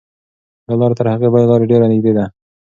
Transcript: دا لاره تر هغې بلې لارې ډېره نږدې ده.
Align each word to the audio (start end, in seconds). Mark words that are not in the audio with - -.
دا 0.65 0.73
لاره 0.79 0.95
تر 0.99 1.07
هغې 1.13 1.27
بلې 1.33 1.45
لارې 1.51 1.69
ډېره 1.71 1.85
نږدې 1.91 2.11
ده. 2.17 2.25